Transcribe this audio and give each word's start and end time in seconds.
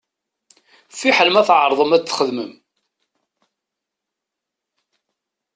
Fiḥel 0.97 1.29
ma 1.31 1.41
tεerḍem 1.47 1.91
ad 1.97 2.03
t-txedmem. 2.03 2.51